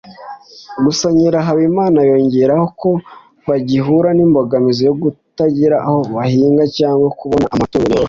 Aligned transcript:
Gusa 0.83 1.05
Nyirahabimana 1.15 1.99
yongeraho 2.09 2.65
ko 2.81 2.89
bagihura 3.47 4.09
n’imbogamizi 4.13 4.81
yo 4.87 4.93
kutagira 5.01 5.77
aho 5.87 5.99
bahinga 6.15 6.63
cyangwa 6.77 7.07
kubona 7.19 7.47
amatungo 7.55 7.87
borora 7.91 7.99